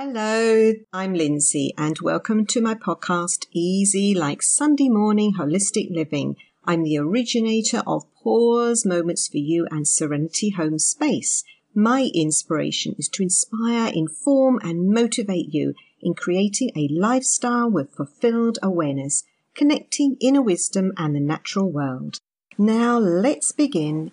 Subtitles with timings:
[0.00, 6.36] Hello, I'm Linzi, and welcome to my podcast, Easy Like Sunday Morning Holistic Living.
[6.64, 11.42] I'm the originator of Pause Moments for You and Serenity Home Space.
[11.74, 18.60] My inspiration is to inspire, inform, and motivate you in creating a lifestyle with fulfilled
[18.62, 19.24] awareness,
[19.56, 22.20] connecting inner wisdom and the natural world.
[22.56, 24.12] Now, let's begin.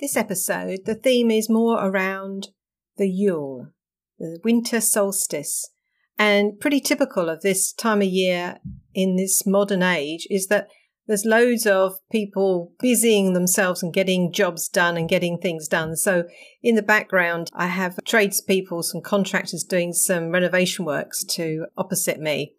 [0.00, 2.48] This episode, the theme is more around
[2.96, 3.68] the Yule
[4.18, 5.70] the winter solstice.
[6.18, 8.58] And pretty typical of this time of year
[8.94, 10.68] in this modern age is that
[11.06, 15.96] there's loads of people busying themselves and getting jobs done and getting things done.
[15.96, 16.24] So
[16.62, 22.54] in the background, I have tradespeople, some contractors doing some renovation works to opposite me.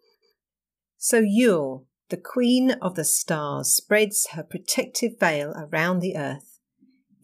[0.96, 6.60] So Yule, the queen of the stars, spreads her protective veil around the earth.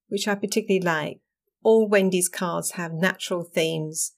[0.09, 1.21] which I particularly like
[1.65, 4.13] all Wendy's cards have natural themes,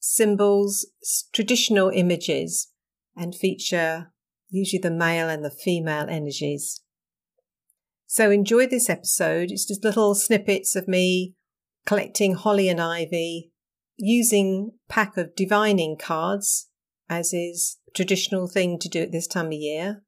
[0.00, 0.86] symbols,
[1.32, 2.68] traditional images,
[3.16, 4.12] and feature
[4.48, 6.82] usually the male and the female energies.
[8.06, 9.50] So enjoy this episode.
[9.50, 11.34] It's just little snippets of me
[11.86, 13.50] collecting holly and ivy,
[13.96, 16.68] using pack of divining cards,
[17.08, 20.02] as is traditional thing to do at this time of year,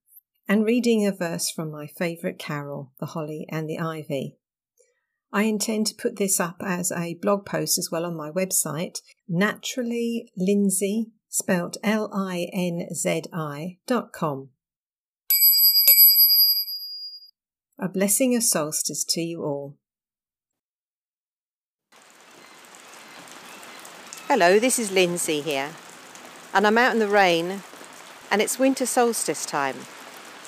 [0.46, 4.36] and reading a verse from my favourite carol, The Holly and the Ivy.
[5.34, 9.00] I intend to put this up as a blog post as well on my website,
[9.28, 14.50] naturally Linzi, spelt L I N Z I dot com.
[17.80, 19.77] A blessing of solstice to you all.
[24.28, 25.70] Hello, this is Linzi here,
[26.55, 27.62] and I'm out in the rain,
[28.30, 29.78] and it's winter solstice time,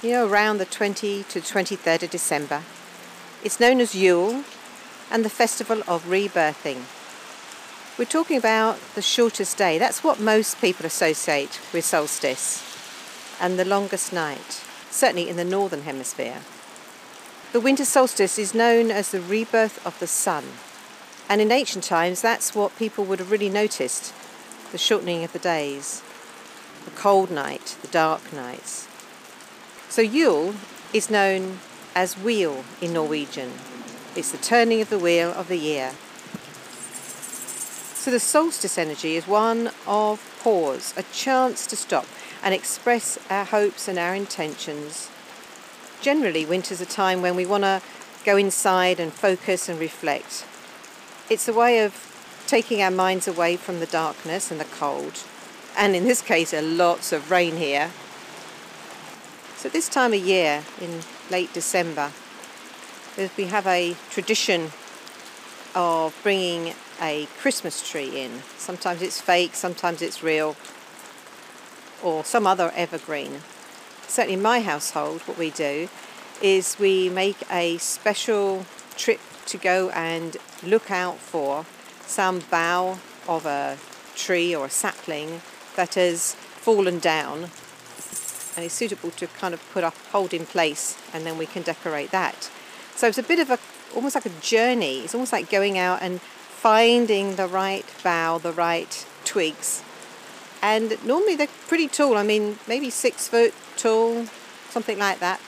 [0.00, 2.62] you know, around the 20 to 23rd of December.
[3.42, 4.44] It's known as Yule,
[5.10, 6.82] and the festival of rebirthing.
[7.98, 9.78] We're talking about the shortest day.
[9.78, 12.62] That's what most people associate with solstice,
[13.40, 16.40] and the longest night, certainly in the northern hemisphere.
[17.52, 20.44] The winter solstice is known as the rebirth of the sun,
[21.28, 24.12] and in ancient times, that's what people would have really noticed
[24.72, 26.02] the shortening of the days,
[26.84, 28.86] the cold night, the dark nights.
[29.88, 30.54] So Yule
[30.92, 31.60] is known
[31.94, 33.52] as wheel in Norwegian,
[34.16, 35.93] it's the turning of the wheel of the year.
[37.94, 42.06] So the solstice energy is one of pause, a chance to stop
[42.43, 45.10] and express our hopes and our intentions.
[46.00, 47.82] Generally, winter's a time when we want to
[48.25, 50.47] go inside and focus and reflect.
[51.28, 55.25] It's a way of taking our minds away from the darkness and the cold,
[55.77, 57.91] and in this case, a lots of rain here.
[59.56, 61.00] So, this time of year, in
[61.31, 62.12] late December,
[63.37, 64.71] we have a tradition
[65.75, 68.43] of bringing a Christmas tree in.
[68.59, 70.56] Sometimes it's fake, sometimes it's real,
[72.03, 73.41] or some other evergreen.
[74.06, 75.88] Certainly, in my household, what we do
[76.43, 78.66] is we make a special
[78.97, 81.65] trip to go and look out for
[82.03, 83.78] some bough of a
[84.15, 85.41] tree or a sapling
[85.75, 87.50] that has fallen down
[88.56, 91.62] and is suitable to kind of put up, hold in place, and then we can
[91.62, 92.50] decorate that.
[92.96, 93.58] So it's a bit of a
[93.94, 95.00] almost like a journey.
[95.00, 99.82] It's almost like going out and finding the right bough, the right twigs.
[100.62, 102.16] And normally they're pretty tall.
[102.16, 104.26] I mean, maybe six foot tall,
[104.70, 105.40] something like that.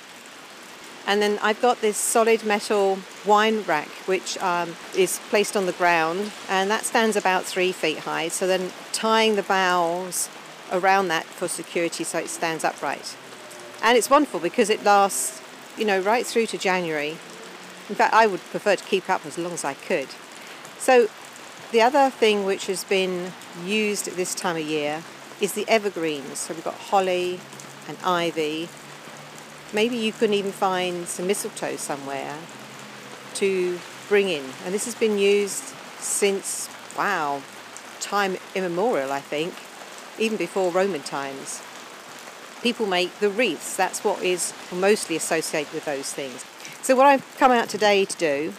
[1.07, 5.73] And then I've got this solid metal wine rack, which um, is placed on the
[5.73, 8.29] ground, and that stands about three feet high.
[8.29, 10.29] So then tying the boughs
[10.71, 13.17] around that for security so it stands upright.
[13.83, 15.41] And it's wonderful because it lasts,
[15.79, 17.17] you know, right through to January.
[17.89, 20.09] In fact, I would prefer to keep up as long as I could.
[20.79, 21.09] So,
[21.73, 23.33] the other thing which has been
[23.65, 25.03] used at this time of year
[25.41, 26.39] is the evergreens.
[26.39, 27.41] So, we've got holly
[27.89, 28.69] and ivy.
[29.73, 32.37] Maybe you can even find some mistletoe somewhere
[33.35, 34.45] to bring in.
[34.65, 35.63] And this has been used
[35.99, 37.43] since, wow,
[38.01, 39.55] time immemorial, I think,
[40.19, 41.63] even before Roman times.
[42.63, 46.45] People make the wreaths, that's what is mostly associated with those things.
[46.83, 48.55] So what I've come out today to do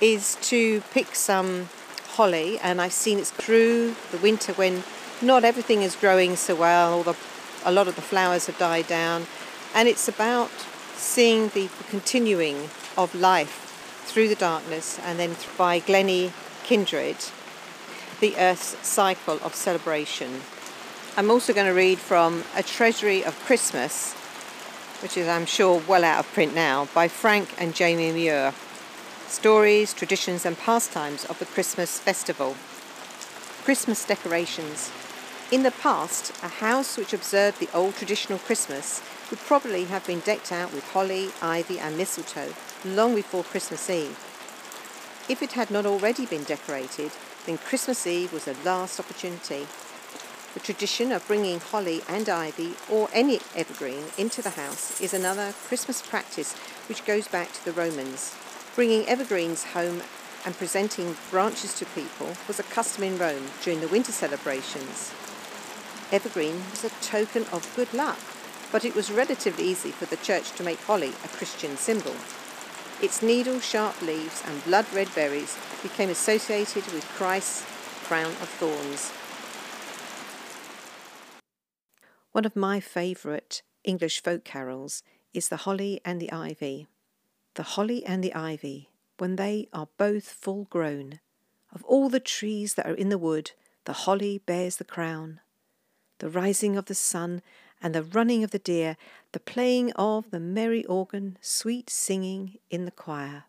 [0.00, 1.68] is to pick some
[2.14, 4.84] holly and I've seen it's through the winter when
[5.20, 7.16] not everything is growing so well, or the,
[7.64, 9.26] a lot of the flowers have died down,
[9.74, 10.50] and it's about
[10.96, 16.32] seeing the continuing of life through the darkness, and then by Glennie
[16.62, 17.16] Kindred,
[18.20, 20.40] the Earth's cycle of celebration.
[21.16, 24.14] I'm also going to read from A Treasury of Christmas,
[25.02, 28.54] which is, I'm sure, well out of print now, by Frank and Jamie Muir.
[29.26, 32.56] Stories, traditions, and pastimes of the Christmas festival.
[33.64, 34.90] Christmas decorations.
[35.50, 40.20] In the past, a house which observed the old traditional Christmas would probably have been
[40.20, 42.54] decked out with holly, ivy, and mistletoe
[42.84, 44.18] long before Christmas Eve.
[45.28, 47.12] If it had not already been decorated,
[47.46, 49.66] then Christmas Eve was the last opportunity.
[50.54, 55.52] The tradition of bringing holly and ivy or any evergreen into the house is another
[55.66, 56.54] Christmas practice
[56.88, 58.36] which goes back to the Romans.
[58.76, 60.02] Bringing evergreens home
[60.46, 65.12] and presenting branches to people was a custom in Rome during the winter celebrations.
[66.12, 68.20] Evergreen was a token of good luck,
[68.70, 72.14] but it was relatively easy for the church to make holly a Christian symbol.
[73.02, 77.66] Its needle sharp leaves and blood red berries became associated with Christ's
[78.06, 79.10] crown of thorns.
[82.34, 86.88] One of my favourite English folk carols is The Holly and the Ivy.
[87.54, 91.20] The holly and the ivy, when they are both full grown,
[91.72, 93.52] of all the trees that are in the wood,
[93.84, 95.42] the holly bears the crown
[96.18, 97.40] the rising of the sun,
[97.80, 98.96] and the running of the deer,
[99.30, 103.44] the playing of the merry organ, sweet singing in the choir.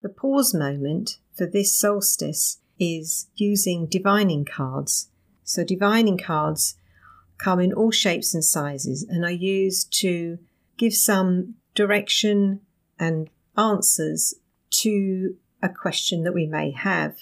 [0.00, 5.10] The pause moment for this solstice is using divining cards.
[5.44, 6.74] So, divining cards
[7.38, 10.38] come in all shapes and sizes and are used to
[10.76, 12.60] give some direction
[12.98, 14.34] and answers
[14.70, 17.16] to a question that we may have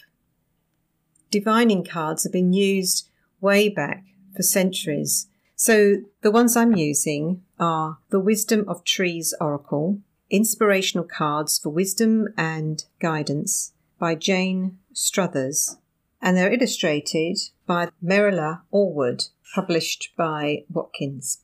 [1.31, 3.09] divining cards have been used
[3.41, 5.29] way back for centuries.
[5.57, 10.01] So the ones I'm using are the Wisdom of Trees Oracle,
[10.31, 15.77] inspirational cards for wisdom and guidance by Jane Struthers,
[16.21, 21.39] and they're illustrated by Merrila Orwood, published by Watkins.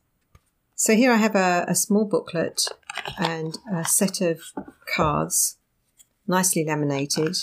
[0.74, 2.68] So here I have a, a small booklet
[3.16, 4.40] and a set of
[4.94, 5.56] cards,
[6.26, 7.36] nicely laminated,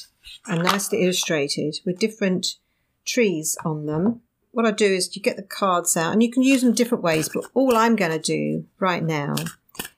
[0.48, 2.58] and nicely illustrated with different
[3.06, 4.22] trees on them.
[4.52, 7.06] What I do is you get the cards out and you can use them different
[7.06, 9.36] ways, but all I'm going to do right now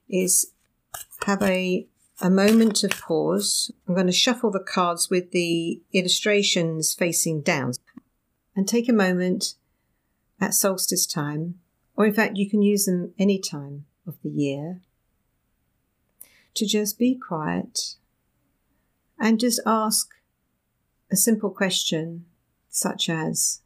[0.07, 0.51] is
[1.25, 1.87] have a,
[2.21, 3.71] a moment of pause.
[3.87, 7.73] I'm going to shuffle the cards with the illustrations facing down
[8.55, 9.55] and take a moment
[10.39, 11.59] at solstice time,
[11.95, 14.81] or in fact, you can use them any time of the year,
[16.53, 17.95] to just be quiet
[19.19, 20.09] and just ask
[21.11, 22.25] a simple question
[22.69, 23.61] such as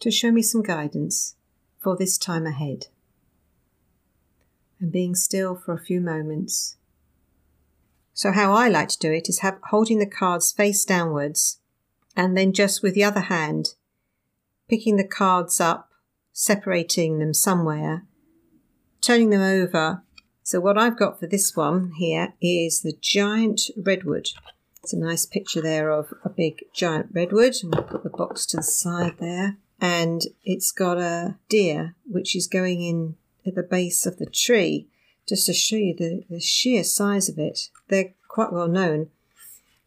[0.00, 1.34] to show me some guidance
[1.78, 2.86] for this time ahead.
[4.80, 6.76] And being still for a few moments.
[8.18, 11.60] So, how I like to do it is have holding the cards face downwards
[12.16, 13.74] and then just with the other hand
[14.68, 15.90] picking the cards up,
[16.32, 18.06] separating them somewhere,
[19.00, 20.02] turning them over.
[20.42, 24.30] So, what I've got for this one here is the giant redwood.
[24.82, 28.46] It's a nice picture there of a big giant redwood, and we'll put the box
[28.46, 29.58] to the side there.
[29.80, 33.14] And it's got a deer which is going in
[33.46, 34.88] at the base of the tree,
[35.28, 37.68] just to show you the, the sheer size of it.
[37.88, 39.10] They're quite well known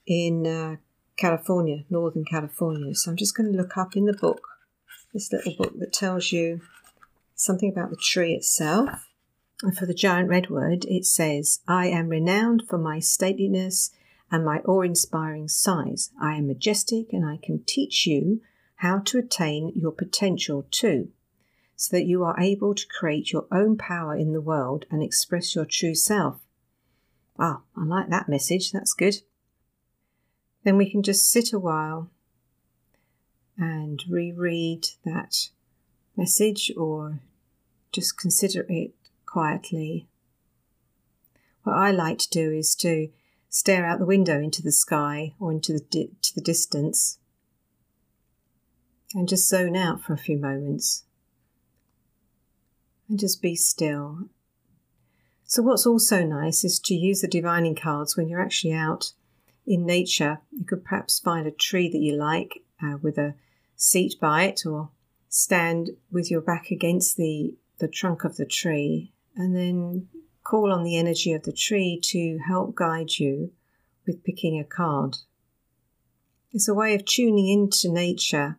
[0.06, 0.76] in uh,
[1.18, 2.94] California, Northern California.
[2.96, 4.48] So I'm just going to look up in the book,
[5.14, 6.62] this little book that tells you
[7.36, 9.08] something about the tree itself.
[9.64, 13.92] And for the giant redwood, it says, I am renowned for my stateliness
[14.32, 16.12] and my awe inspiring size.
[16.20, 18.42] I am majestic and I can teach you
[18.78, 21.10] how to attain your potential too,
[21.82, 25.56] so that you are able to create your own power in the world and express
[25.56, 26.40] your true self.
[27.40, 28.72] Ah, I like that message.
[28.72, 29.24] That's good.
[30.64, 32.12] Then we can just sit a while
[33.58, 35.50] and reread that
[36.16, 37.22] message or
[37.92, 38.94] just consider it
[39.26, 40.08] quietly.
[41.64, 43.10] What I like to do is to
[43.50, 47.18] stare out the window into the sky or into the, di- to the distance,
[49.16, 51.06] and just zone out for a few moments
[53.12, 54.30] and just be still.
[55.44, 59.12] So, what's also nice is to use the divining cards when you're actually out
[59.68, 60.40] in nature.
[60.50, 63.36] You could perhaps find a tree that you like uh, with a
[63.76, 64.92] seat by it, or
[65.28, 70.08] stand with your back against the, the trunk of the tree and then
[70.44, 73.52] call on the energy of the tree to help guide you
[74.08, 75.18] with picking a card.
[76.54, 78.58] It's a way of tuning into nature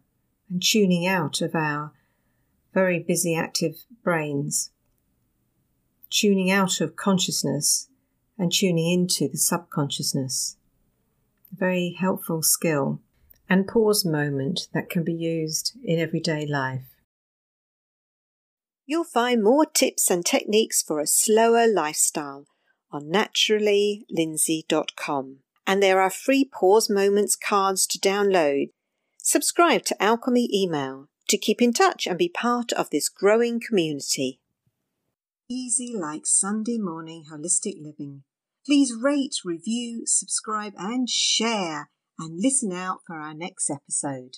[0.51, 1.93] and tuning out of our
[2.73, 4.71] very busy, active brains,
[6.11, 7.89] tuning out of consciousness
[8.39, 10.57] and tuning into the subconsciousness.
[11.53, 13.01] A very helpful skill
[13.49, 16.87] and pause moment that can be used in everyday life.
[18.87, 22.47] You'll find more tips and techniques for a slower lifestyle
[22.91, 25.39] on naturallylinzi.com.
[25.67, 28.71] And there are free pause moments cards to download.
[29.19, 34.39] Subscribe to Alchemy Email to keep in touch and be part of this growing community.
[35.51, 38.23] Easy like Sunday morning holistic living.
[38.67, 44.37] Please rate, review, subscribe, and share, and listen out for our next episode.